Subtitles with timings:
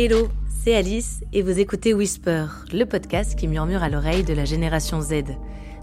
[0.00, 0.28] Hello,
[0.62, 5.00] c'est Alice et vous écoutez Whisper, le podcast qui murmure à l'oreille de la génération
[5.00, 5.24] Z.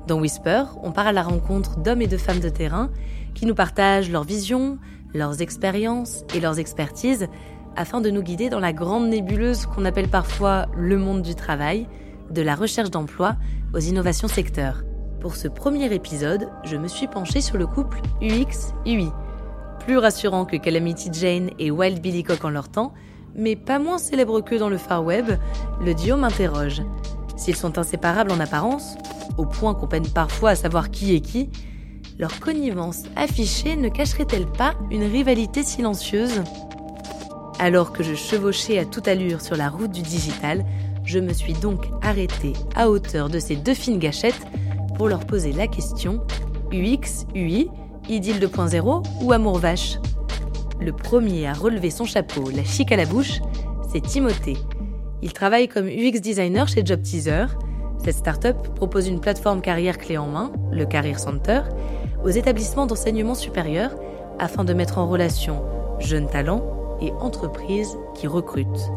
[0.07, 2.89] Dans Whisper, on part à la rencontre d'hommes et de femmes de terrain
[3.33, 4.78] qui nous partagent leurs visions,
[5.13, 7.28] leurs expériences et leurs expertises
[7.76, 11.85] afin de nous guider dans la grande nébuleuse qu'on appelle parfois le monde du travail,
[12.31, 13.35] de la recherche d'emploi
[13.73, 14.83] aux innovations secteurs.
[15.26, 19.09] Pour ce premier épisode, je me suis penchée sur le couple UX-UI.
[19.79, 22.93] Plus rassurant que Calamity Jane et Wild Billy Cock en leur temps,
[23.34, 25.31] mais pas moins célèbre qu'eux dans le Far Web,
[25.84, 26.84] le duo m'interroge.
[27.38, 28.98] S'ils sont inséparables en apparence,
[29.39, 31.49] au point qu'on peine parfois à savoir qui est qui,
[32.20, 36.43] leur connivence affichée ne cacherait-elle pas une rivalité silencieuse?
[37.57, 40.63] Alors que je chevauchais à toute allure sur la route du digital,
[41.03, 44.45] je me suis donc arrêtée à hauteur de ces deux fines gâchettes
[44.95, 46.22] pour leur poser la question
[46.72, 47.70] UX, UI,
[48.09, 49.98] idylle 2.0 ou amour vache
[50.79, 53.41] Le premier à relever son chapeau, la chic à la bouche,
[53.91, 54.57] c'est Timothée.
[55.21, 57.46] Il travaille comme UX designer chez Job Teaser.
[58.04, 61.62] Cette start-up propose une plateforme carrière clé en main, le Career Center,
[62.24, 63.96] aux établissements d'enseignement supérieur
[64.40, 65.64] afin de mettre en relation
[66.00, 68.92] jeunes talents et entreprises qui recrutent.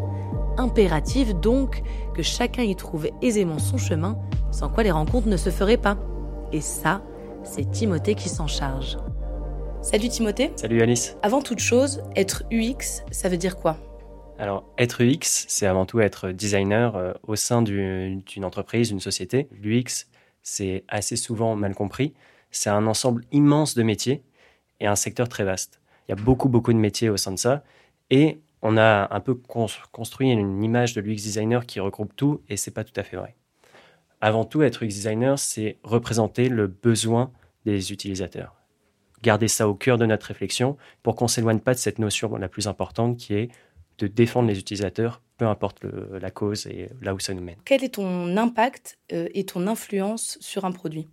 [0.59, 1.83] Impératif donc
[2.14, 4.19] que chacun y trouve aisément son chemin,
[4.51, 5.97] sans quoi les rencontres ne se feraient pas.
[6.53, 7.03] Et ça,
[7.45, 8.98] c'est Timothée qui s'en charge.
[9.81, 10.53] Salut Timothée.
[10.56, 11.17] Salut Alice.
[11.23, 13.77] Avant toute chose, être UX, ça veut dire quoi?
[14.39, 19.48] Alors, être UX, c'est avant tout être designer euh, au sein d'une entreprise, d'une société.
[19.62, 20.06] L'UX,
[20.43, 22.15] c'est assez souvent mal compris.
[22.50, 24.22] C'est un ensemble immense de métiers
[24.81, 25.81] et un secteur très vaste.
[26.09, 27.62] Il y a beaucoup, beaucoup de métiers au sein de ça.
[28.11, 32.56] Et on a un peu construit une image de l'UX designer qui regroupe tout, et
[32.56, 33.37] c'est pas tout à fait vrai.
[34.20, 37.31] Avant tout, être UX designer, c'est représenter le besoin
[37.65, 38.56] des utilisateurs.
[39.23, 42.48] Garder ça au cœur de notre réflexion pour qu'on s'éloigne pas de cette notion la
[42.48, 43.48] plus importante qui est
[43.98, 47.56] de défendre les utilisateurs, peu importe la cause et là où ça nous mène.
[47.65, 51.09] Quel est ton impact euh, et ton influence sur un produit?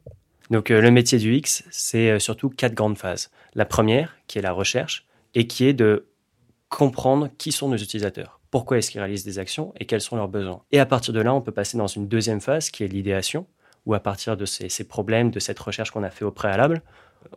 [0.51, 3.31] Donc euh, le métier du X, c'est euh, surtout quatre grandes phases.
[3.55, 6.07] La première, qui est la recherche, et qui est de
[6.69, 10.27] comprendre qui sont nos utilisateurs, pourquoi est-ce qu'ils réalisent des actions et quels sont leurs
[10.27, 10.63] besoins.
[10.71, 13.47] Et à partir de là, on peut passer dans une deuxième phase qui est l'idéation,
[13.85, 16.81] où à partir de ces, problèmes, de cette recherche qu'on a fait au préalable,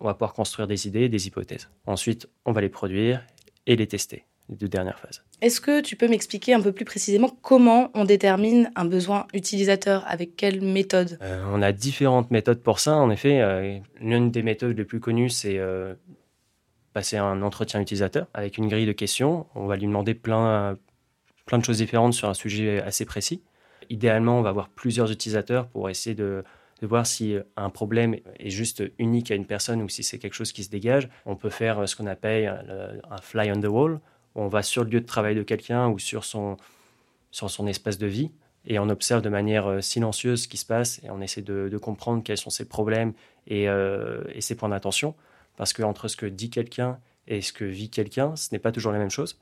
[0.00, 1.68] on va pouvoir construire des idées, des hypothèses.
[1.86, 3.22] Ensuite, on va les produire
[3.66, 5.22] et les tester, les deux dernières phases.
[5.40, 10.04] Est-ce que tu peux m'expliquer un peu plus précisément comment on détermine un besoin utilisateur?
[10.08, 11.18] Avec quelle méthode?
[11.22, 12.96] Euh, On a différentes méthodes pour ça.
[12.96, 15.94] En effet, euh, l'une des méthodes les plus connues, c'est euh,
[16.98, 19.46] passer un entretien utilisateur avec une grille de questions.
[19.54, 20.76] On va lui demander plein,
[21.46, 23.40] plein de choses différentes sur un sujet assez précis.
[23.88, 26.42] Idéalement, on va avoir plusieurs utilisateurs pour essayer de,
[26.82, 30.50] voir si un problème est juste unique à une personne ou si c'est quelque chose
[30.50, 31.08] qui se dégage.
[31.24, 34.00] On peut faire ce qu'on appelle un fly on the wall,
[34.34, 36.56] on va sur le lieu de travail de quelqu'un ou sur son,
[37.30, 38.32] sur son espace de vie
[38.66, 42.24] et on observe de manière silencieuse ce qui se passe et on essaie de, comprendre
[42.24, 43.12] quels sont ses problèmes
[43.46, 45.14] et, euh, et ses points d'attention
[45.58, 48.72] parce que entre ce que dit quelqu'un et ce que vit quelqu'un, ce n'est pas
[48.72, 49.38] toujours la même chose.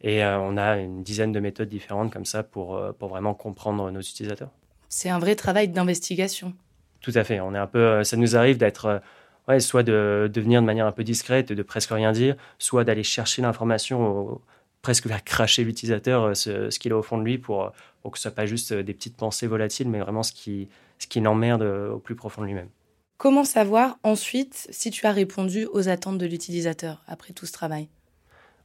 [0.00, 3.34] Et euh, on a une dizaine de méthodes différentes comme ça pour, euh, pour vraiment
[3.34, 4.50] comprendre nos utilisateurs.
[4.88, 6.54] C'est un vrai travail d'investigation.
[7.02, 7.40] Tout à fait.
[7.40, 9.02] On est un peu, euh, ça nous arrive d'être,
[9.46, 12.84] ouais, soit de, de, venir de manière un peu discrète, de presque rien dire, soit
[12.84, 14.40] d'aller chercher l'information,
[14.80, 18.18] presque vers cracher l'utilisateur, ce, ce qu'il a au fond de lui, pour, pour que
[18.18, 21.62] ce soit pas juste des petites pensées volatiles, mais vraiment ce qui, ce qui l'emmerde
[21.62, 22.68] au plus profond de lui-même.
[23.16, 27.88] Comment savoir ensuite si tu as répondu aux attentes de l'utilisateur après tout ce travail?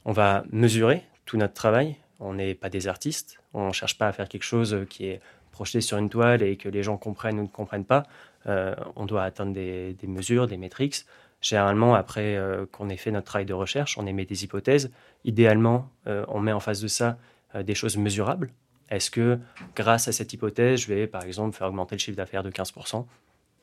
[0.04, 1.96] On va mesurer tout notre travail.
[2.18, 3.40] On n'est pas des artistes.
[3.54, 5.20] On ne cherche pas à faire quelque chose qui est
[5.52, 8.04] projeté sur une toile et que les gens comprennent ou ne comprennent pas.
[8.46, 11.04] Euh, on doit atteindre des, mesures, des métriques.
[11.40, 14.90] Généralement, après euh, qu'on ait fait notre travail de recherche, on émet des hypothèses.
[15.24, 17.18] Idéalement, euh, on met en face de ça
[17.64, 18.52] des choses mesurables.
[18.90, 19.38] Est-ce que
[19.74, 23.06] grâce à cette hypothèse, je vais par exemple faire augmenter le chiffre d'affaires de 15%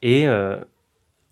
[0.02, 0.28] Et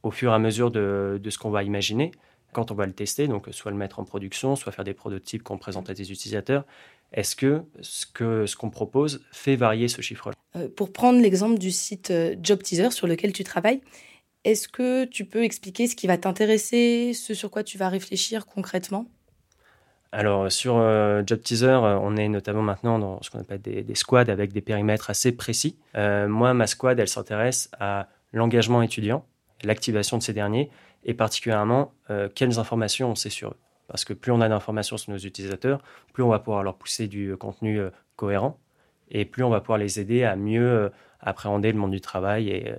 [0.05, 2.11] au fur et à mesure de, ce qu'on va imaginer
[2.53, 5.43] quand on va le tester, donc soit le mettre en production, soit faire des prototypes
[5.43, 6.63] qu'on présente à des utilisateurs.
[7.11, 10.35] Est-ce que ce qu'on ce propose fait varier ce chiffre-là?
[10.55, 13.81] Euh, Pour prendre l'exemple du site euh, Job Teaser sur lequel tu travailles,
[14.45, 18.45] est-ce que tu peux expliquer ce qui va t'intéresser, ce sur quoi tu vas réfléchir
[18.45, 19.07] concrètement?
[20.13, 23.95] Alors sur euh, Job Teaser, on est notamment maintenant dans ce qu'on appelle des, des,
[23.95, 25.77] squads avec des périmètres assez précis.
[25.93, 29.25] moi, ma squad, elle s'intéresse à l'engagement étudiant,
[29.63, 30.69] l'activation de ces derniers
[31.03, 33.57] et particulièrement euh, quelles informations on sait sur eux.
[33.87, 35.81] Parce que plus on a d'informations sur nos utilisateurs,
[36.13, 38.59] plus on va pouvoir leur pousser du euh, contenu euh, cohérent
[39.09, 42.75] et plus on va pouvoir les aider à mieux appréhender le monde du travail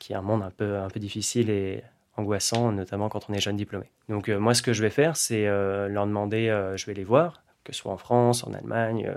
[0.00, 1.84] qui est un monde un peu, un peu difficile et
[2.16, 3.86] angoissant, notamment quand on est jeune diplômé.
[4.08, 7.72] Donc moi, ce que je vais faire, c'est leur demander, je vais les voir, que
[7.72, 9.14] ce soit en France, en Allemagne,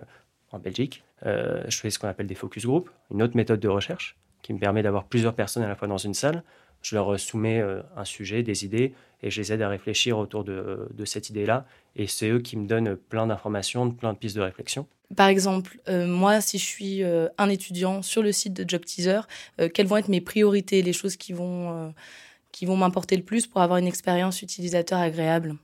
[0.51, 1.03] en Belgique.
[1.23, 4.59] je fais ce qu'on appelle des focus group, une autre méthode de recherche qui me
[4.59, 6.43] permet d'avoir plusieurs personnes à la fois dans une salle.
[6.83, 7.63] Je leur soumets
[7.95, 8.93] un sujet, des idées,
[9.23, 11.65] et je les aide à réfléchir autour de, de cette idée-là.
[11.95, 14.85] Et c'est eux qui me donnent plein d'informations, plein de pistes de réflexion.
[15.15, 18.83] Par exemple, euh, moi, si je suis euh, un étudiant sur le site de Job
[18.85, 19.21] Teaser,
[19.59, 21.93] euh, quelles vont être mes priorités, les choses qui vont,
[22.51, 25.55] qui vont m'importer le plus pour avoir une expérience utilisateur agréable?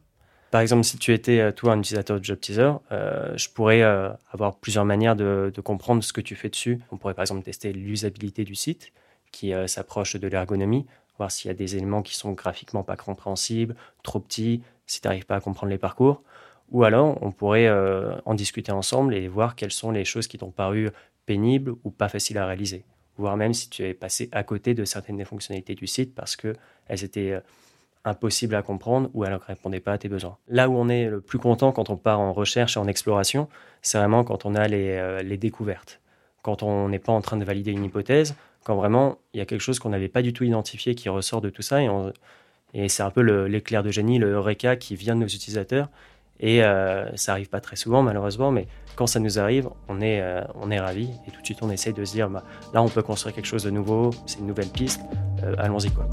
[0.52, 4.86] Par exemple, si tu étais, toi, un utilisateur de Job Teaser, je pourrais avoir plusieurs
[4.86, 6.80] manières de, de, comprendre ce que tu fais dessus.
[6.92, 8.92] On pourrait, par exemple, tester l'usabilité du site,
[9.32, 10.88] qui s'approche de l'ergonomie,
[11.20, 15.08] voir s'il y a des éléments qui sont graphiquement pas compréhensibles, trop petits, si tu
[15.08, 16.24] n'arrives pas à comprendre les parcours.
[16.72, 20.38] Ou alors, on pourrait euh, en discuter ensemble et voir quelles sont les choses qui
[20.38, 20.90] t'ont paru
[21.26, 22.84] pénibles ou pas faciles à réaliser.
[23.18, 26.36] Voire même si tu es passé à côté de certaines des fonctionnalités du site parce
[26.36, 27.42] qu'elles étaient euh,
[28.06, 30.38] impossibles à comprendre ou elles ne répondaient pas à tes besoins.
[30.48, 33.50] Là où on est le plus content quand on part en recherche et en exploration,
[33.82, 36.00] c'est vraiment quand on a les, euh, les découvertes.
[36.44, 39.46] Quand on n'est pas en train de valider une hypothèse, quand vraiment il y a
[39.46, 43.02] quelque chose qu'on n'avait pas du tout identifié qui ressort de tout ça et, c'est
[43.04, 45.90] un peu l'éclair de génie, le Eureka qui vient de nos utilisateurs
[46.40, 50.22] et euh, ça arrive pas très souvent, malheureusement, mais quand ça nous arrive, on est,
[50.22, 51.10] euh, on est ravis.
[51.28, 53.46] Et tout de suite, on essaye de se dire, bah, là, on peut construire quelque
[53.46, 55.02] chose de nouveau, c'est une nouvelle piste,
[55.44, 56.08] euh, allons-y, quoi.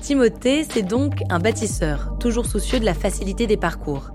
[0.00, 4.10] Timothée, c'est donc un bâtisseur, toujours soucieux de la facilité des parcours.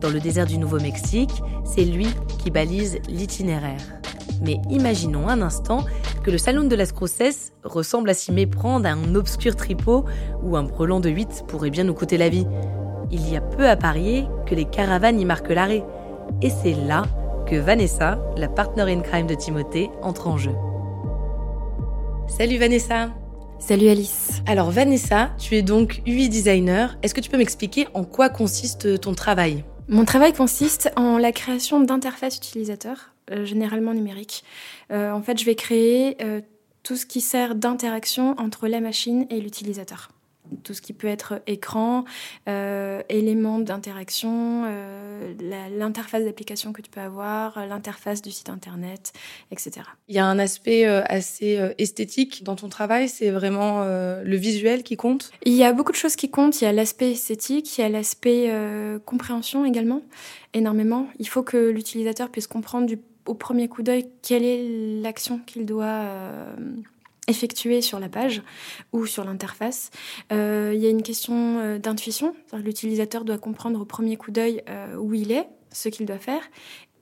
[0.00, 2.08] Dans le désert du Nouveau-Mexique, c'est lui
[2.38, 4.00] qui balise l'itinéraire.
[4.42, 5.84] Mais imaginons un instant
[6.22, 10.04] que le salon de las Cruces ressemble à s'y méprendre à un obscur tripot
[10.42, 12.46] où un brelan de 8 pourrait bien nous coûter la vie
[13.10, 15.84] il y a peu à parier que les caravanes y marquent l'arrêt.
[16.42, 17.04] Et c'est là
[17.46, 20.54] que Vanessa, la partner in crime de Timothée, entre en jeu.
[22.28, 23.10] Salut Vanessa
[23.58, 26.98] Salut Alice Alors Vanessa, tu es donc UI designer.
[27.02, 29.64] Est-ce que tu peux m'expliquer en quoi consiste ton travail?
[29.88, 33.12] Mon travail consiste en la création d'interfaces utilisateurs,
[33.44, 34.44] généralement numériques.
[34.90, 36.40] Euh, en fait, je vais créer euh,
[36.82, 40.10] tout ce qui sert d'interaction entre la machine et l'utilisateur
[40.62, 42.04] tout ce qui peut être écran,
[42.48, 45.34] euh, éléments d'interaction, euh,
[45.76, 49.12] l'interface d'application que tu peux avoir, l'interface du site internet,
[49.50, 49.82] etc.
[50.08, 54.82] Il y a un aspect euh, assez esthétique dans ton travail, c'est vraiment le visuel
[54.82, 55.30] qui compte?
[55.44, 57.84] Il y a beaucoup de choses qui comptent, il y a l'aspect esthétique, il y
[57.84, 58.52] a l'aspect
[59.04, 60.02] compréhension également,
[60.54, 61.08] énormément.
[61.18, 65.66] Il faut que l'utilisateur puisse comprendre du, au premier coup d'œil quelle est l'action qu'il
[65.66, 66.04] doit
[67.28, 68.42] effectué sur la page
[68.92, 69.90] ou sur l'interface.
[70.32, 72.34] Euh, il y a une question euh, d'intuition.
[72.52, 76.42] L'utilisateur doit comprendre au premier coup d'œil euh, où il est, ce qu'il doit faire,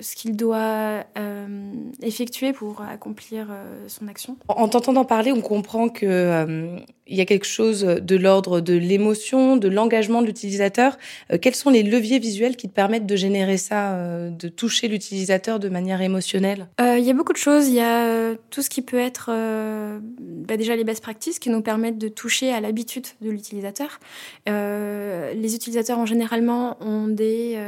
[0.00, 4.37] ce qu'il doit euh, effectuer pour accomplir euh, son action.
[4.49, 6.76] En t'entendant parler, on comprend que euh,
[7.06, 10.96] il y a quelque chose de l'ordre de l'émotion, de l'engagement de l'utilisateur.
[11.43, 13.99] quels sont les leviers visuels qui te permettent de générer ça,
[14.31, 16.67] de toucher l'utilisateur de manière émotionnelle?
[16.81, 17.69] Il y a beaucoup de choses.
[17.69, 21.61] Il y a tout ce qui peut être bah déjà les best practices qui nous
[21.61, 24.00] permettent de toucher à l'habitude de l'utilisateur.
[24.46, 27.58] les utilisateurs en généralement ont des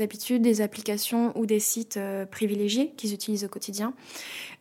[0.00, 3.94] habitudes, des applications ou des sites euh, privilégiés qu'ils utilisent au quotidien.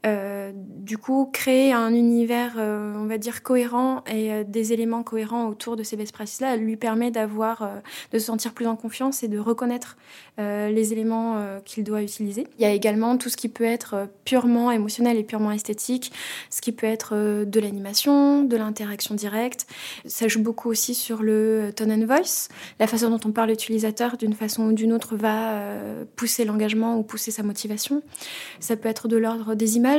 [0.06, 5.48] Euh, du coup, créer un univers, euh, on va dire, cohérent et des éléments cohérents
[5.48, 7.68] autour de ces best practices-là lui permet d'avoir,
[8.12, 9.98] de se sentir plus en confiance et de reconnaître
[10.38, 12.46] les éléments qu'il doit utiliser.
[12.60, 16.12] Il y a également tout ce qui peut être purement émotionnel et purement esthétique,
[16.50, 17.16] ce qui peut être
[17.46, 19.66] de l'animation, de l'interaction directe.
[20.06, 22.50] Ça joue beaucoup aussi sur le tone and voice.
[22.80, 25.62] La façon dont on parle l'utilisateur d'une façon ou d'une autre va
[26.16, 28.02] pousser l'engagement ou pousser sa motivation.
[28.60, 29.95] Ça peut être de l'ordre des images,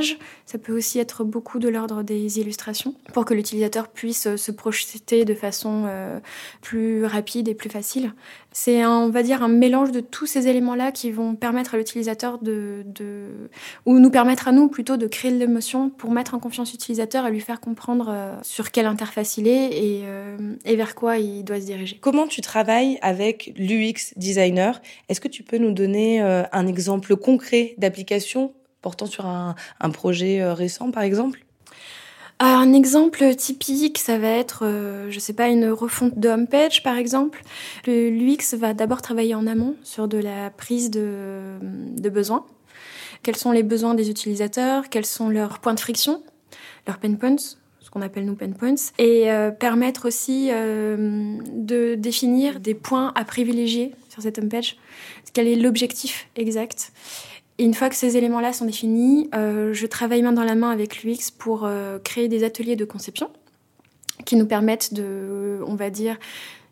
[0.47, 4.53] ça peut aussi être beaucoup de l'ordre des illustrations, pour que l'utilisateur puisse euh, se
[4.53, 6.21] projeter de façon euh,
[6.62, 8.12] plus rapide et plus facile.
[8.53, 12.38] C'est, on va dire, un mélange de tous ces éléments-là qui vont permettre à l'utilisateur
[12.38, 12.85] de,
[13.85, 17.26] ou nous permettre à nous plutôt de créer de l'émotion pour mettre en confiance l'utilisateur
[17.26, 20.05] et lui faire comprendre euh, sur quelle interface il est et,
[20.65, 21.99] et vers quoi il doit se diriger.
[22.00, 24.81] Comment tu travailles avec l'UX designer?
[25.09, 28.55] Est-ce que tu peux nous donner un exemple concret d'application
[28.87, 29.57] portant sur un,
[29.93, 31.45] projet euh, récent, par exemple?
[32.38, 36.97] Un exemple typique, ça va être, euh, je sais pas, une refonte de homepage par
[36.97, 37.43] exemple.
[37.88, 42.47] L'UX va d'abord travailler en amont sur de la prise de, de besoins.
[43.25, 44.88] Quels sont les besoins des utilisateurs?
[44.88, 46.23] Quels sont leurs points de friction?
[46.87, 52.61] Leurs pain points ce qu'on appelle nous pain points, et euh, permettre aussi de définir
[52.61, 54.76] des points à privilégier sur cette homepage
[55.37, 56.93] quel est l'objectif exact?
[57.59, 61.03] Une fois que ces éléments-là sont définis, euh, je travaille main dans la main avec
[61.03, 63.31] l'UX pour euh, créer des ateliers de conception
[64.25, 66.19] qui nous permettent de, on va dire,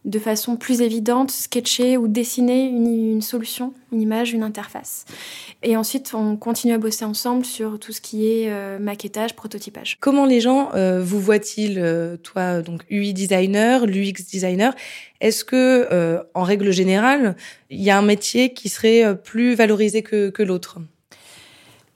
[0.04, 5.06] de façon plus évidente, sketcher ou dessiner une, solution, une image, une interface.
[5.62, 9.96] Et ensuite, on continue à bosser ensemble sur tout ce qui est euh, maquettage, prototypage.
[10.00, 14.74] Comment les gens euh, vous voient-ils, euh, toi, donc UI designer, l'UX designer?
[15.22, 17.34] Est-ce que, en règle générale,
[17.70, 20.80] il y a un métier qui serait plus valorisé que, que l'autre?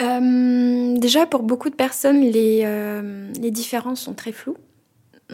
[0.00, 2.66] Déjà, pour beaucoup de personnes, les,
[3.38, 4.56] les différences sont très floues.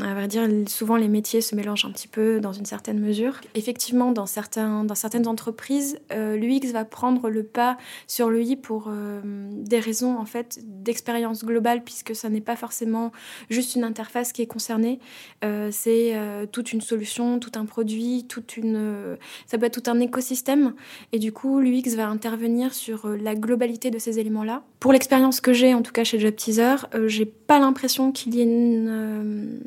[0.03, 3.41] À vrai dire, souvent les métiers se mélangent un petit peu dans une certaine mesure.
[3.55, 8.89] Effectivement, dans, certains, dans certaines entreprises, euh, l'UX va prendre le pas sur l'UI pour
[8.89, 9.21] euh,
[9.53, 13.13] des raisons en fait d'expérience globale, puisque ça n'est pas forcément
[13.51, 14.99] juste une interface qui est concernée.
[15.45, 16.15] Euh, c'est
[16.51, 20.75] toute une solution, tout un produit, toute une, ça peut être tout un écosystème.
[21.13, 24.65] Et du coup, l'UX va intervenir sur la globalité de ces éléments-là.
[24.81, 28.41] Pour l'expérience que j'ai, en tout cas chez Job Teaser, j'ai pas l'impression qu'il y
[28.41, 29.61] ait une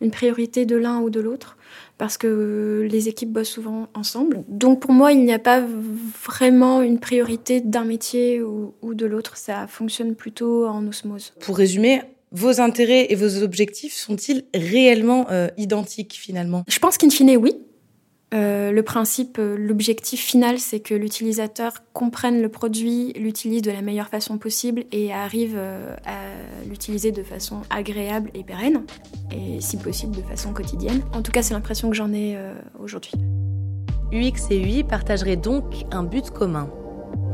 [0.00, 1.56] une priorité de l'un ou de l'autre
[1.98, 4.42] parce que les équipes bossent souvent ensemble.
[4.48, 5.62] Donc pour moi, il n'y a pas
[6.24, 11.32] vraiment une priorité d'un métier ou, de l'autre, ça fonctionne plutôt en osmose.
[11.40, 12.02] Pour résumer,
[12.32, 16.64] vos intérêts et vos objectifs sont-ils réellement euh, identiques finalement?
[16.66, 17.54] Je pense qu'in fine, oui.
[18.32, 23.82] Euh, le principe, euh, l'objectif final, c'est que l'utilisateur comprenne le produit, l'utilise de la
[23.82, 28.84] meilleure façon possible et arrive euh, à l'utiliser de façon agréable et pérenne,
[29.30, 31.02] et si possible de façon quotidienne.
[31.12, 32.38] En tout cas, c'est l'impression que j'en ai
[32.78, 33.12] aujourd'hui.
[34.12, 36.70] UX et UI partageraient donc un but commun.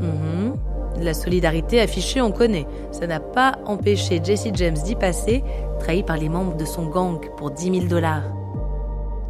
[0.00, 0.56] Mhm.
[1.00, 2.66] La solidarité affichée, on connaît.
[2.90, 5.44] Ça n'a pas empêché Jesse James d'y passer,
[5.78, 8.37] trahi par les membres de son gang pour 10 000 dollars.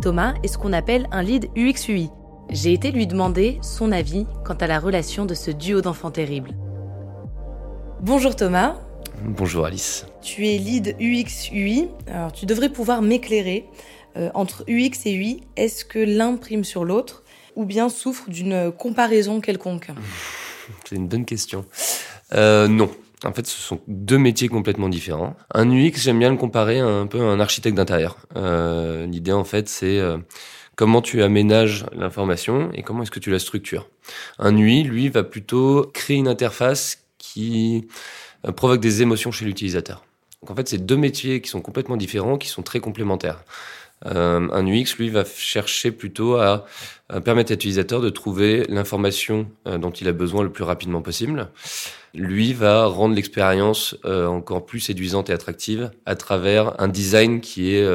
[0.00, 2.10] Thomas est ce qu'on appelle un lead UX-UI.
[2.50, 6.52] J'ai été lui demander son avis quant à la relation de ce duo d'enfants terribles.
[8.00, 8.76] Bonjour Thomas.
[9.24, 10.06] Bonjour Alice.
[10.22, 11.88] Tu es lead UX-UI.
[12.06, 13.66] Alors tu devrais pouvoir m'éclairer.
[14.16, 17.24] Euh, entre UX et UI, est-ce que l'un prime sur l'autre
[17.56, 19.88] ou bien souffre d'une comparaison quelconque?
[20.84, 21.64] C'est une bonne question.
[22.34, 22.90] Euh, non,
[23.24, 25.36] en fait, ce sont deux métiers complètement différents.
[25.52, 28.18] Un UX, j'aime bien le comparer un peu à un architecte d'intérieur.
[28.36, 30.18] Euh, L'idée, en fait, c'est euh,
[30.76, 33.88] comment tu aménages l'information et comment est-ce que tu la structures.
[34.38, 37.88] Un UI, lui, va plutôt créer une interface qui
[38.46, 40.04] euh, provoque des émotions chez l'utilisateur.
[40.42, 43.42] Donc, en fait, c'est deux métiers qui sont complètement différents, qui sont très complémentaires.
[44.06, 46.66] Euh, un UX, lui, va chercher plutôt à,
[47.24, 51.50] permettre à l'utilisateur de trouver l'information euh, dont il a besoin le plus rapidement possible.
[52.14, 57.74] Lui va rendre l'expérience euh, encore plus séduisante et attractive à travers un design qui
[57.74, 57.86] est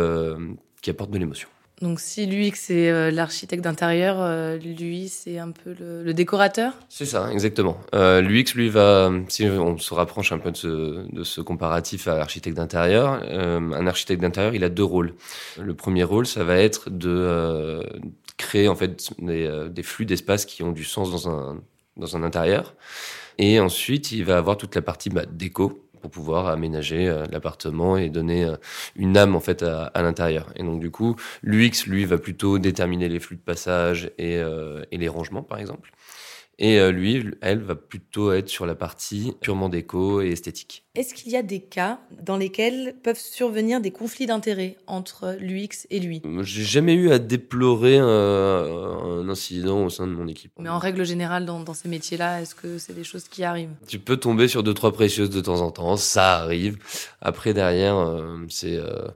[0.81, 1.47] qui apporte de l'émotion.
[1.83, 6.71] Donc si lui c'est euh, l'architecte d'intérieur, euh, lui c'est un peu le, décorateur?
[6.87, 7.77] C'est ça, exactement.
[7.93, 12.55] Euh, L'UX, lui, va, si on se rapproche un peu de ce, comparatif à l'architecte
[12.55, 15.13] d'intérieur, euh, un architecte d'intérieur, il a deux rôles.
[15.59, 17.83] Le premier rôle, ça va être de
[18.37, 21.61] créer en fait des, des flux d'espace qui ont du sens dans un,
[21.97, 22.75] dans un intérieur.
[23.39, 27.95] Et ensuite, il va avoir toute la partie bah, déco, pour pouvoir aménager euh, l'appartement
[27.95, 28.57] et donner euh,
[28.97, 30.51] une âme en fait à, l'intérieur.
[30.57, 34.83] Et donc du coup, l'UX lui va plutôt déterminer les flux de passage et, euh,
[34.91, 35.91] et les rangements par exemple.
[36.59, 40.85] Et euh, lui, elle, va plutôt être sur la partie purement déco et esthétique.
[40.95, 45.87] Est-ce qu'il y a des cas dans lesquels peuvent survenir des conflits d'intérêts entre l'UX
[45.89, 46.21] et lui?
[46.41, 50.51] J'ai jamais eu à déplorer un, un, incident au sein de mon équipe.
[50.59, 53.73] Mais en règle générale, dans, dans ces métiers-là, est-ce que c'est des choses qui arrivent?
[53.87, 56.77] Tu peux tomber sur deux, trois précieuses de temps en temps, ça arrive.
[57.21, 58.77] Après, derrière, euh, c'est...
[58.77, 59.07] Euh,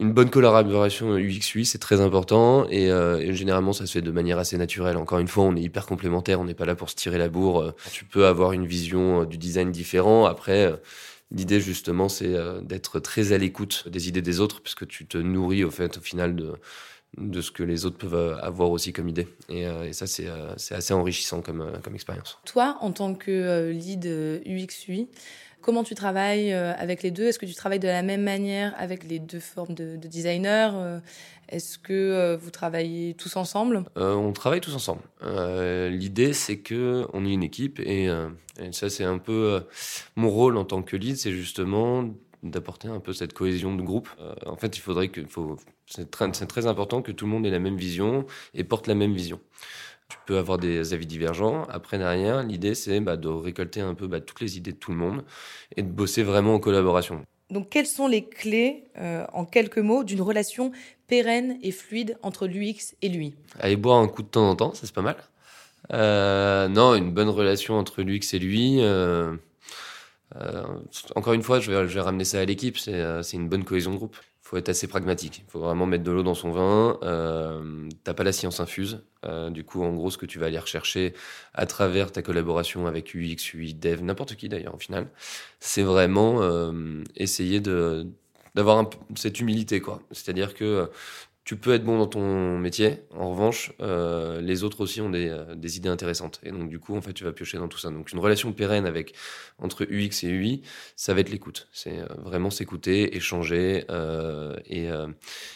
[0.00, 4.10] une bonne collaboration UX-UI, c'est très important et, euh, et, généralement ça se fait de
[4.10, 4.96] manière assez naturelle.
[4.96, 7.28] Encore une fois, on est hyper complémentaires, on n'est pas là pour se tirer la
[7.28, 7.62] bourre.
[7.62, 10.26] Euh, tu peux avoir une vision euh, du design différent.
[10.26, 10.72] Après,
[11.30, 15.62] l'idée justement, c'est d'être très à l'écoute des idées des autres puisque tu te nourris
[15.64, 16.54] au fait au final de
[17.16, 19.28] de ce que les autres peuvent avoir aussi comme idée.
[19.48, 20.26] Et, et ça, c'est
[20.74, 22.40] assez enrichissant comme, comme expérience.
[22.44, 25.06] Toi, en tant que lead UX-UI,
[25.64, 27.24] Comment tu travailles euh, avec les deux?
[27.24, 31.00] Est-ce que tu travailles de la même manière avec les deux formes de, designers euh,
[31.48, 33.82] Est-ce que euh, vous travaillez tous ensemble?
[33.96, 35.00] On travaille tous ensemble.
[35.90, 38.10] L'idée, c'est que on est une équipe et,
[38.72, 39.64] ça, c'est un peu
[40.16, 42.10] mon rôle en tant que lead, c'est justement
[42.42, 44.10] d'apporter un peu cette cohésion de groupe.
[44.44, 45.56] en fait, il faudrait que, faut,
[45.86, 49.14] c'est très important que tout le monde ait la même vision et porte la même
[49.14, 49.40] vision.
[50.08, 51.64] Tu peux avoir des avis divergents.
[51.70, 54.90] Après, derrière, l'idée, c'est bah, de récolter un peu bah, toutes les idées de tout
[54.90, 55.24] le monde
[55.76, 57.24] et de bosser vraiment en collaboration.
[57.50, 60.72] Donc, quelles sont les clés, euh, en quelques mots, d'une relation
[61.06, 64.74] pérenne et fluide entre l'UX et lui Aller boire un coup de temps en temps,
[64.74, 65.16] ça c'est pas mal.
[65.92, 68.78] Euh, non, une bonne relation entre l'UX et lui.
[68.80, 69.36] Euh,
[71.14, 72.78] encore une fois, je vais, je vais ramener ça à l'équipe.
[72.78, 75.42] C'est une bonne cohésion de groupe faut être assez pragmatique.
[75.46, 76.98] Il faut vraiment mettre de l'eau dans son vin.
[77.02, 79.02] Euh, T'as pas la science infuse.
[79.24, 81.14] Euh, du coup, en gros, ce que tu vas aller rechercher
[81.54, 85.08] à travers ta collaboration avec UX, UI, Dev, n'importe qui d'ailleurs, au final,
[85.60, 88.06] c'est vraiment euh, essayer de
[88.54, 90.00] d'avoir cette humilité, quoi.
[90.12, 90.88] C'est-à-dire que
[91.44, 93.00] tu peux être bon dans ton métier.
[93.14, 96.40] En revanche, euh, les autres aussi ont des, euh, des, idées intéressantes.
[96.42, 97.90] Et donc, du coup, en fait, tu vas piocher dans tout ça.
[97.90, 99.14] Donc, une relation pérenne avec
[99.58, 100.62] entre UX et UI,
[100.96, 101.68] ça va être l'écoute.
[101.70, 105.06] C'est euh, vraiment s'écouter, échanger euh, et, euh,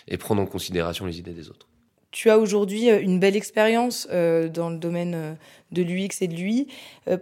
[0.08, 1.66] et, prendre en considération les idées des autres.
[2.10, 5.36] Tu as aujourd'hui une belle expérience dans le domaine
[5.72, 6.66] de l'UX et de l'UI.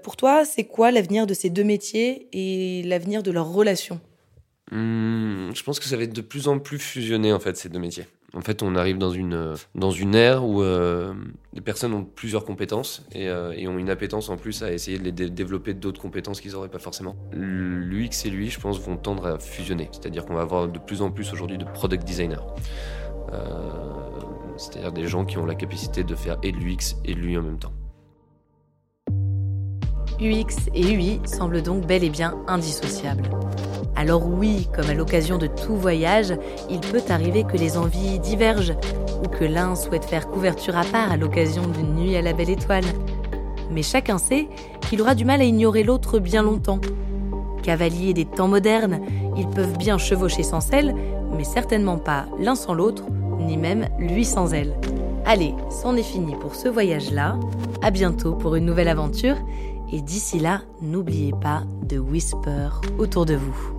[0.04, 4.00] pour toi, c'est quoi l'avenir de ces deux métiers et l'avenir de leur relation?
[4.70, 7.68] Hum, je pense que ça va être de plus en plus fusionné en fait ces
[7.68, 8.06] deux métiers.
[8.36, 11.14] En fait, on arrive dans une dans une ère où euh,
[11.54, 14.98] les personnes ont plusieurs compétences et, euh, et, ont une appétence en plus à essayer
[14.98, 17.16] de les développer d'autres compétences qu'ils n'auraient pas forcément.
[17.32, 19.88] L'UX et l'UI, je pense, vont tendre à fusionner.
[19.90, 22.36] C'est-à-dire qu'on va avoir de plus en plus aujourd'hui de product designers.
[23.32, 23.70] Euh,
[24.58, 27.38] C'est-à-dire des gens qui ont la capacité de faire et de l'UX et de l'UI
[27.38, 27.72] en même temps.
[30.20, 33.28] UX et UI semblent donc bel et bien indissociables.
[33.94, 36.34] Alors oui, comme à l'occasion de tout voyage,
[36.70, 38.74] il peut arriver que les envies divergent
[39.24, 42.50] ou que l'un souhaite faire couverture à part à l'occasion d'une nuit à la belle
[42.50, 42.84] étoile.
[43.70, 44.48] Mais chacun sait
[44.82, 46.80] qu'il aura du mal à ignorer l'autre bien longtemps.
[47.62, 49.00] Cavaliers des temps modernes,
[49.36, 50.94] ils peuvent bien chevaucher sans elle,
[51.36, 53.04] mais certainement pas l'un sans l'autre,
[53.40, 54.74] ni même lui sans elle.
[55.24, 57.36] Allez, c'en est fini pour ce voyage-là.
[57.82, 59.36] À bientôt pour une nouvelle aventure.
[59.92, 63.76] Et d'ici là, n'oubliez pas de whisper autour de vous.